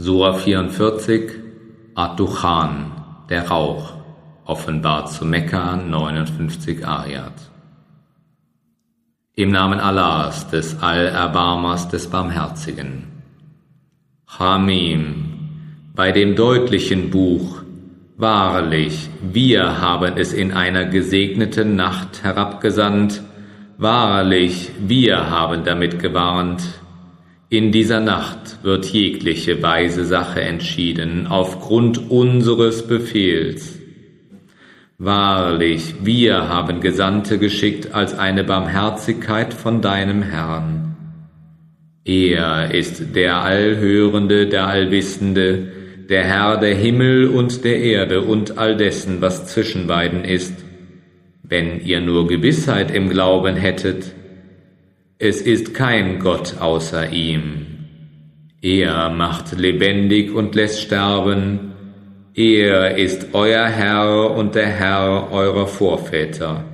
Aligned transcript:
Sura 0.00 0.32
44 0.32 1.32
Ad-Duchan, 1.96 2.92
der 3.28 3.48
Rauch, 3.48 3.94
offenbart 4.44 5.10
zu 5.10 5.24
Mekka 5.24 5.74
59 5.74 6.86
Ayat. 6.86 7.32
Im 9.34 9.50
Namen 9.50 9.80
Allahs, 9.80 10.48
des 10.50 10.80
Allerbarmers, 10.80 11.88
des 11.88 12.06
Barmherzigen. 12.06 13.08
Hamim, 14.38 15.24
bei 15.96 16.12
dem 16.12 16.36
deutlichen 16.36 17.10
Buch, 17.10 17.62
wahrlich, 18.16 19.10
wir 19.20 19.80
haben 19.80 20.16
es 20.16 20.32
in 20.32 20.52
einer 20.52 20.84
gesegneten 20.84 21.74
Nacht 21.74 22.22
herabgesandt, 22.22 23.20
wahrlich, 23.78 24.70
wir 24.78 25.28
haben 25.28 25.64
damit 25.64 25.98
gewarnt, 25.98 26.62
in 27.50 27.72
dieser 27.72 28.00
Nacht 28.00 28.62
wird 28.62 28.84
jegliche 28.86 29.62
weise 29.62 30.04
Sache 30.04 30.42
entschieden 30.42 31.26
aufgrund 31.26 32.10
unseres 32.10 32.86
Befehls. 32.86 33.78
Wahrlich, 34.98 35.94
wir 36.02 36.48
haben 36.48 36.80
Gesandte 36.80 37.38
geschickt 37.38 37.94
als 37.94 38.18
eine 38.18 38.44
Barmherzigkeit 38.44 39.54
von 39.54 39.80
deinem 39.80 40.22
Herrn. 40.22 40.96
Er 42.04 42.74
ist 42.74 43.14
der 43.14 43.36
Allhörende, 43.36 44.46
der 44.46 44.66
Allwissende, 44.66 45.72
der 46.08 46.24
Herr 46.24 46.58
der 46.58 46.74
Himmel 46.74 47.28
und 47.28 47.64
der 47.64 47.80
Erde 47.80 48.22
und 48.22 48.58
all 48.58 48.76
dessen, 48.76 49.20
was 49.20 49.46
zwischen 49.46 49.86
beiden 49.86 50.24
ist. 50.24 50.54
Wenn 51.42 51.80
ihr 51.80 52.00
nur 52.00 52.26
Gewissheit 52.26 52.90
im 52.90 53.08
Glauben 53.08 53.56
hättet, 53.56 54.12
es 55.18 55.42
ist 55.42 55.74
kein 55.74 56.20
Gott 56.20 56.60
außer 56.60 57.10
ihm. 57.12 57.66
Er 58.62 59.10
macht 59.10 59.58
lebendig 59.58 60.32
und 60.32 60.54
lässt 60.54 60.80
sterben. 60.80 61.72
Er 62.34 62.96
ist 62.96 63.28
euer 63.32 63.66
Herr 63.66 64.30
und 64.36 64.54
der 64.54 64.68
Herr 64.68 65.32
eurer 65.32 65.66
Vorväter. 65.66 66.64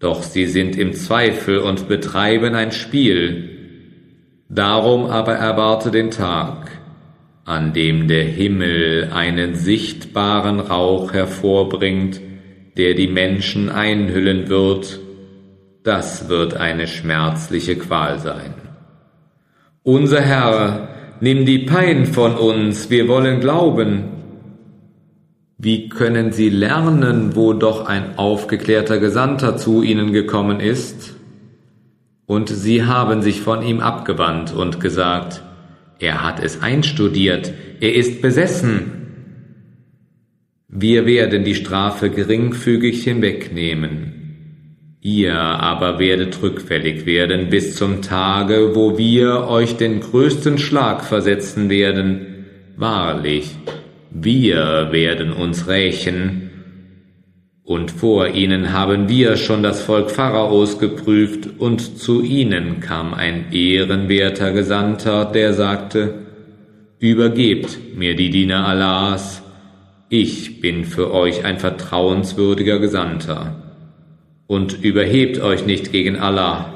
Doch 0.00 0.24
sie 0.24 0.46
sind 0.46 0.76
im 0.76 0.92
Zweifel 0.92 1.58
und 1.58 1.86
betreiben 1.86 2.56
ein 2.56 2.72
Spiel. 2.72 3.50
Darum 4.48 5.06
aber 5.06 5.34
erwarte 5.34 5.92
den 5.92 6.10
Tag, 6.10 6.70
an 7.44 7.72
dem 7.72 8.08
der 8.08 8.24
Himmel 8.24 9.10
einen 9.12 9.54
sichtbaren 9.54 10.58
Rauch 10.58 11.12
hervorbringt, 11.12 12.20
der 12.76 12.94
die 12.94 13.08
Menschen 13.08 13.68
einhüllen 13.68 14.48
wird, 14.48 15.00
das 15.86 16.28
wird 16.28 16.54
eine 16.54 16.88
schmerzliche 16.88 17.76
Qual 17.76 18.18
sein. 18.18 18.54
Unser 19.84 20.20
Herr, 20.20 20.88
nimm 21.20 21.46
die 21.46 21.60
Pein 21.60 22.06
von 22.06 22.34
uns, 22.34 22.90
wir 22.90 23.06
wollen 23.06 23.38
glauben. 23.38 24.04
Wie 25.58 25.88
können 25.88 26.32
sie 26.32 26.48
lernen, 26.48 27.36
wo 27.36 27.52
doch 27.52 27.86
ein 27.86 28.18
aufgeklärter 28.18 28.98
Gesandter 28.98 29.56
zu 29.56 29.82
ihnen 29.82 30.12
gekommen 30.12 30.58
ist? 30.58 31.14
Und 32.26 32.48
sie 32.48 32.84
haben 32.84 33.22
sich 33.22 33.40
von 33.40 33.62
ihm 33.62 33.78
abgewandt 33.78 34.52
und 34.52 34.80
gesagt, 34.80 35.40
er 36.00 36.24
hat 36.24 36.42
es 36.42 36.62
einstudiert, 36.62 37.54
er 37.78 37.94
ist 37.94 38.20
besessen. 38.20 38.90
Wir 40.66 41.06
werden 41.06 41.44
die 41.44 41.54
Strafe 41.54 42.10
geringfügig 42.10 43.04
hinwegnehmen. 43.04 44.15
Ihr 45.00 45.34
aber 45.34 45.98
werdet 45.98 46.42
rückfällig 46.42 47.06
werden 47.06 47.50
bis 47.50 47.76
zum 47.76 48.02
Tage, 48.02 48.74
wo 48.74 48.98
wir 48.98 49.46
euch 49.48 49.76
den 49.76 50.00
größten 50.00 50.58
Schlag 50.58 51.04
versetzen 51.04 51.68
werden. 51.70 52.46
Wahrlich, 52.76 53.54
wir 54.10 54.88
werden 54.90 55.32
uns 55.32 55.68
rächen. 55.68 56.50
Und 57.62 57.90
vor 57.90 58.28
ihnen 58.28 58.72
haben 58.72 59.08
wir 59.08 59.36
schon 59.36 59.62
das 59.62 59.82
Volk 59.82 60.10
Pharaos 60.10 60.78
geprüft, 60.78 61.48
und 61.58 61.98
zu 61.98 62.22
ihnen 62.22 62.80
kam 62.80 63.12
ein 63.12 63.52
ehrenwerter 63.52 64.52
Gesandter, 64.52 65.24
der 65.24 65.52
sagte, 65.52 66.26
Übergebt 66.98 67.78
mir 67.94 68.16
die 68.16 68.30
Diener 68.30 68.66
Allahs, 68.66 69.42
ich 70.08 70.60
bin 70.60 70.84
für 70.84 71.12
euch 71.12 71.44
ein 71.44 71.58
vertrauenswürdiger 71.58 72.78
Gesandter 72.78 73.65
und 74.46 74.82
überhebt 74.84 75.40
euch 75.40 75.66
nicht 75.66 75.92
gegen 75.92 76.16
Allah. 76.16 76.72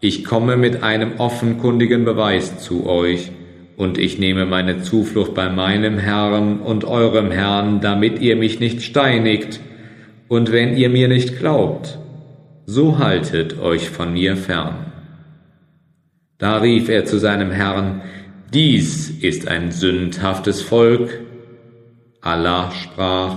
Ich 0.00 0.24
komme 0.24 0.56
mit 0.56 0.82
einem 0.82 1.18
offenkundigen 1.18 2.04
Beweis 2.04 2.58
zu 2.58 2.86
euch, 2.86 3.30
und 3.76 3.96
ich 3.96 4.18
nehme 4.18 4.44
meine 4.44 4.82
Zuflucht 4.82 5.34
bei 5.34 5.48
meinem 5.48 5.98
Herrn 5.98 6.58
und 6.60 6.84
eurem 6.84 7.30
Herrn, 7.30 7.80
damit 7.80 8.20
ihr 8.20 8.34
mich 8.34 8.58
nicht 8.58 8.82
steinigt, 8.82 9.60
und 10.26 10.50
wenn 10.52 10.76
ihr 10.76 10.88
mir 10.88 11.08
nicht 11.08 11.38
glaubt, 11.38 11.98
so 12.66 12.98
haltet 12.98 13.60
euch 13.60 13.88
von 13.88 14.12
mir 14.12 14.36
fern. 14.36 14.92
Da 16.38 16.58
rief 16.58 16.88
er 16.88 17.04
zu 17.04 17.18
seinem 17.18 17.50
Herrn, 17.50 18.02
dies 18.52 19.10
ist 19.10 19.48
ein 19.48 19.72
sündhaftes 19.72 20.60
Volk. 20.62 21.20
Allah 22.20 22.70
sprach, 22.72 23.36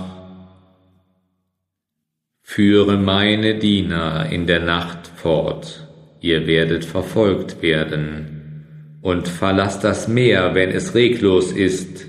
Führe 2.54 2.98
meine 2.98 3.54
Diener 3.54 4.26
in 4.30 4.46
der 4.46 4.60
Nacht 4.60 5.10
fort, 5.16 5.88
ihr 6.20 6.46
werdet 6.46 6.84
verfolgt 6.84 7.62
werden, 7.62 8.98
und 9.00 9.26
verlasst 9.26 9.84
das 9.84 10.06
Meer, 10.06 10.54
wenn 10.54 10.68
es 10.68 10.94
reglos 10.94 11.50
ist. 11.50 12.04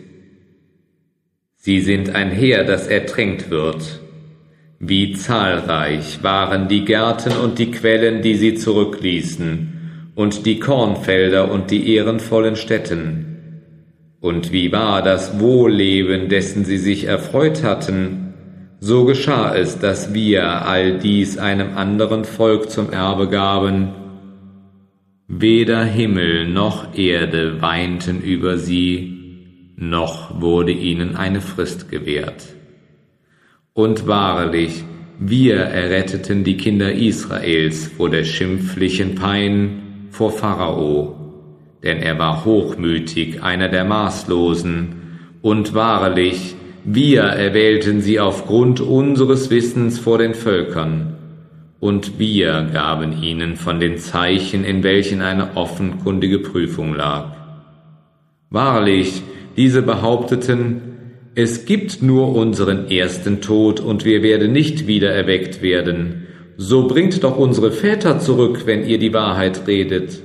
Sie 1.55 1.79
sind 1.79 2.13
ein 2.13 2.29
Heer, 2.29 2.65
das 2.65 2.87
ertränkt 2.87 3.51
wird. 3.51 4.01
Wie 4.79 5.13
zahlreich 5.13 6.23
waren 6.23 6.67
die 6.67 6.83
Gärten 6.83 7.37
und 7.37 7.57
die 7.57 7.71
Quellen, 7.71 8.21
die 8.21 8.35
sie 8.35 8.55
zurückließen, 8.55 10.11
und 10.13 10.45
die 10.45 10.59
Kornfelder 10.59 11.49
und 11.49 11.71
die 11.71 11.95
ehrenvollen 11.95 12.57
Städten. 12.57 13.61
Und 14.19 14.51
wie 14.51 14.73
war 14.73 15.03
das 15.03 15.39
Wohlleben, 15.39 16.27
dessen 16.27 16.65
sie 16.65 16.79
sich 16.79 17.05
erfreut 17.05 17.63
hatten, 17.63 18.22
so 18.85 19.05
geschah 19.05 19.55
es, 19.55 19.79
dass 19.79 20.13
wir 20.13 20.44
all 20.44 20.99
dies 20.99 21.38
einem 21.38 21.77
anderen 21.77 22.25
Volk 22.25 22.69
zum 22.69 22.91
Erbe 22.91 23.29
gaben. 23.29 23.94
Weder 25.29 25.85
Himmel 25.85 26.49
noch 26.49 26.94
Erde 26.94 27.61
weinten 27.61 28.19
über 28.19 28.57
sie, 28.57 29.71
noch 29.77 30.41
wurde 30.41 30.73
ihnen 30.73 31.16
eine 31.16 31.39
Frist 31.39 31.89
gewährt. 31.89 32.44
Und 33.71 34.05
wahrlich, 34.05 34.83
wir 35.17 35.59
erretteten 35.59 36.44
die 36.44 36.57
Kinder 36.57 36.91
Israels 36.91 37.88
vor 37.88 38.09
der 38.09 38.25
schimpflichen 38.25 39.15
Pein 39.15 40.09
vor 40.09 40.33
Pharao, 40.33 41.15
denn 41.83 42.00
er 42.00 42.19
war 42.19 42.44
hochmütig, 42.44 43.41
einer 43.41 43.69
der 43.69 43.85
Maßlosen, 43.85 44.95
und 45.41 45.73
wahrlich, 45.73 46.55
wir 46.85 47.21
erwählten 47.21 48.01
sie 48.01 48.19
aufgrund 48.19 48.81
unseres 48.81 49.49
Wissens 49.49 49.99
vor 49.99 50.17
den 50.17 50.33
Völkern, 50.33 51.16
und 51.79 52.17
wir 52.17 52.69
gaben 52.71 53.21
ihnen 53.21 53.57
von 53.57 53.81
den 53.81 53.97
Zeichen, 53.97 54.63
in 54.63 54.83
welchen 54.83 55.21
eine 55.21 55.57
offenkundige 55.57 56.39
Prüfung 56.39 56.95
lag. 56.95 57.35
Wahrlich, 58.49 59.21
diese 59.57 59.81
behaupteten, 59.81 60.81
es 61.35 61.66
gibt 61.66 62.01
nur 62.01 62.35
unseren 62.35 62.89
ersten 62.89 63.41
Tod 63.41 63.79
und 63.79 64.05
wir 64.05 64.23
werden 64.23 64.53
nicht 64.53 64.88
wieder 64.88 65.11
erweckt 65.11 65.61
werden. 65.61 66.27
So 66.55 66.88
bringt 66.88 67.23
doch 67.23 67.38
unsere 67.38 67.71
Väter 67.71 68.19
zurück, 68.19 68.61
wenn 68.65 68.85
ihr 68.85 69.00
die 69.00 69.13
Wahrheit 69.13 69.67
redet. 69.67 70.21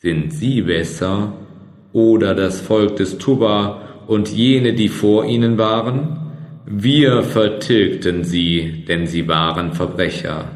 Sind 0.00 0.34
sie 0.34 0.62
besser 0.62 1.32
oder 1.92 2.34
das 2.34 2.60
Volk 2.60 2.96
des 2.96 3.18
Tuba 3.18 3.91
und 4.06 4.28
jene, 4.28 4.72
die 4.72 4.88
vor 4.88 5.24
ihnen 5.24 5.58
waren? 5.58 6.18
Wir 6.66 7.22
vertilgten 7.22 8.24
sie, 8.24 8.84
denn 8.86 9.06
sie 9.06 9.28
waren 9.28 9.72
Verbrecher. 9.72 10.50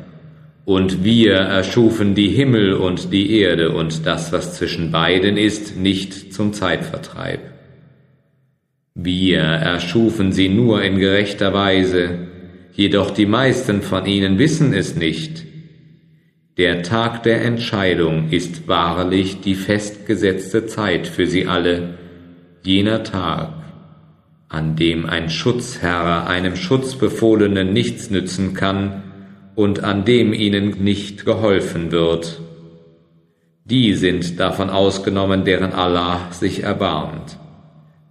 Und 0.65 1.05
wir 1.05 1.35
erschufen 1.35 2.15
die 2.15 2.29
Himmel 2.29 2.75
und 2.75 3.13
die 3.13 3.39
Erde 3.39 3.71
und 3.71 4.05
das, 4.07 4.33
was 4.33 4.55
zwischen 4.57 4.91
beiden 4.91 5.37
ist, 5.37 5.77
nicht 5.77 6.33
zum 6.35 6.53
Zeitvertreib. 6.53 7.41
Wir 8.95 9.41
erschufen 9.41 10.33
sie 10.33 10.49
nur 10.49 10.83
in 10.83 10.99
gerechter 10.99 11.53
Weise, 11.53 12.19
jedoch 12.73 13.11
die 13.11 13.27
meisten 13.27 13.83
von 13.83 14.07
ihnen 14.07 14.39
wissen 14.39 14.73
es 14.73 14.97
nicht. 14.97 15.45
Der 16.57 16.83
Tag 16.83 17.23
der 17.23 17.43
Entscheidung 17.43 18.31
ist 18.31 18.67
wahrlich 18.67 19.41
die 19.41 19.55
festgesetzte 19.55 20.67
Zeit 20.67 21.07
für 21.07 21.27
sie 21.27 21.47
alle, 21.47 21.99
jener 22.67 23.05
Tag, 23.05 23.51
an 24.49 24.77
dem 24.77 25.07
ein 25.07 25.31
Schutzherr 25.31 26.27
einem 26.27 26.57
Schutzbefohlenen 26.57 27.73
nichts 27.73 28.11
nützen 28.11 28.55
kann 28.55 29.03
und 29.55 29.83
an 29.85 30.05
dem 30.05 30.33
ihnen 30.33 30.83
nicht 30.83 31.25
geholfen 31.25 31.91
wird. 31.91 32.41
Die 33.65 33.95
sind 33.95 34.39
davon 34.39 34.71
ausgenommen, 34.71 35.45
deren 35.45 35.73
Allah 35.73 36.31
sich 36.31 36.63
erbarmt. 36.63 37.39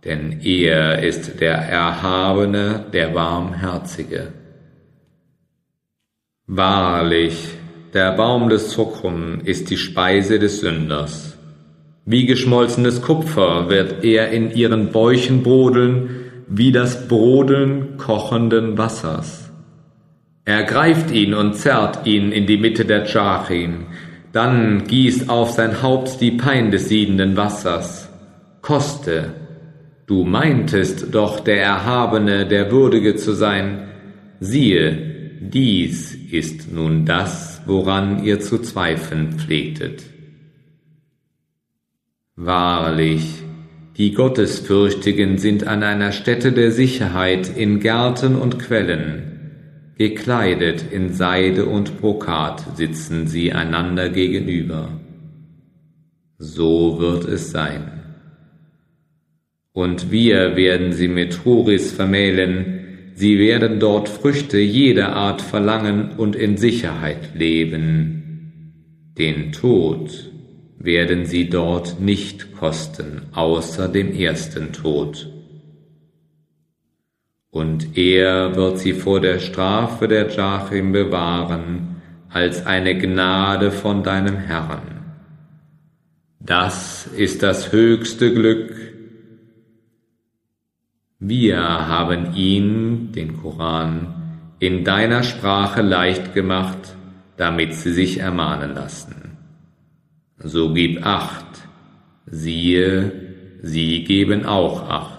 Denn 0.03 0.41
er 0.41 1.01
ist 1.01 1.39
der 1.39 1.55
Erhabene, 1.55 2.85
der 2.91 3.15
Warmherzige. 3.15 4.33
Wahrlich, 6.47 7.47
der 7.93 8.11
Baum 8.11 8.49
des 8.49 8.69
Zuckrum 8.69 9.39
ist 9.45 9.69
die 9.69 9.77
Speise 9.77 10.37
des 10.37 10.59
Sünders. 10.59 11.34
Wie 12.07 12.27
geschmolzenes 12.27 13.01
Kupfer 13.01 13.67
wird 13.67 14.03
er 14.03 14.29
in 14.29 14.51
ihren 14.51 14.91
Bäuchen 14.91 15.41
brodeln, 15.41 16.09
wie 16.47 16.71
das 16.71 17.07
Brodeln 17.07 17.97
kochenden 17.97 18.77
Wassers. 18.77 19.51
Er 20.45 20.63
greift 20.63 21.09
ihn 21.09 21.33
und 21.33 21.55
zerrt 21.55 22.05
ihn 22.05 22.31
in 22.31 22.45
die 22.45 22.57
Mitte 22.57 22.85
der 22.85 23.05
Jachim, 23.05 23.87
dann 24.31 24.83
gießt 24.85 25.31
auf 25.31 25.49
sein 25.49 25.81
Haupt 25.81 26.21
die 26.21 26.29
Pein 26.29 26.69
des 26.69 26.89
siedenden 26.89 27.35
Wassers. 27.37 28.07
Koste, 28.61 29.33
du 30.05 30.25
meintest 30.25 31.15
doch 31.15 31.39
der 31.39 31.63
Erhabene, 31.63 32.45
der 32.45 32.71
Würdige 32.71 33.15
zu 33.15 33.31
sein, 33.31 33.87
siehe, 34.39 35.39
dies 35.41 36.13
ist 36.13 36.71
nun 36.71 37.05
das, 37.05 37.63
woran 37.65 38.23
ihr 38.23 38.39
zu 38.39 38.59
zweifeln 38.59 39.39
pflegtet. 39.39 40.14
Wahrlich, 42.37 43.43
die 43.97 44.11
Gottesfürchtigen 44.11 45.37
sind 45.37 45.65
an 45.67 45.83
einer 45.83 46.11
Stätte 46.11 46.51
der 46.51 46.71
Sicherheit 46.71 47.55
in 47.55 47.79
Gärten 47.79 48.35
und 48.35 48.59
Quellen, 48.59 49.93
gekleidet 49.97 50.83
in 50.91 51.13
Seide 51.13 51.65
und 51.65 52.01
Brokat 52.01 52.75
sitzen 52.75 53.27
sie 53.27 53.53
einander 53.53 54.09
gegenüber. 54.09 54.99
So 56.37 56.99
wird 56.99 57.23
es 57.23 57.51
sein. 57.51 58.03
Und 59.71 60.11
wir 60.11 60.57
werden 60.57 60.91
sie 60.91 61.07
mit 61.07 61.45
Huris 61.45 61.93
vermählen, 61.93 62.81
Sie 63.17 63.39
werden 63.39 63.79
dort 63.79 64.09
Früchte 64.09 64.57
jeder 64.57 65.13
Art 65.13 65.41
verlangen 65.41 66.11
und 66.17 66.35
in 66.35 66.57
Sicherheit 66.57 67.33
leben. 67.33 69.13
Den 69.17 69.53
Tod 69.53 70.34
werden 70.85 71.25
sie 71.25 71.49
dort 71.49 71.99
nicht 71.99 72.55
kosten, 72.55 73.23
außer 73.33 73.87
dem 73.87 74.13
ersten 74.13 74.71
Tod. 74.71 75.29
Und 77.49 77.97
er 77.97 78.55
wird 78.55 78.79
sie 78.79 78.93
vor 78.93 79.19
der 79.19 79.39
Strafe 79.39 80.07
der 80.07 80.29
Jachim 80.29 80.91
bewahren, 80.91 82.01
als 82.29 82.65
eine 82.65 82.97
Gnade 82.97 83.71
von 83.71 84.03
deinem 84.03 84.37
Herrn. 84.37 85.03
Das 86.39 87.07
ist 87.07 87.41
das 87.43 87.71
höchste 87.71 88.33
Glück, 88.33 88.85
wir 91.19 91.57
haben 91.57 92.35
ihn, 92.35 93.11
den 93.13 93.41
Koran, 93.41 94.51
in 94.59 94.83
deiner 94.83 95.23
Sprache 95.23 95.81
leicht 95.81 96.33
gemacht, 96.33 96.95
damit 97.37 97.73
sie 97.73 97.93
sich 97.93 98.19
ermahnen 98.19 98.75
lassen. 98.75 99.34
So 100.47 100.71
gib 100.73 101.03
acht, 101.03 101.45
siehe, 102.27 103.11
sie 103.63 104.03
geben 104.03 104.45
auch 104.45 104.87
acht. 104.87 105.14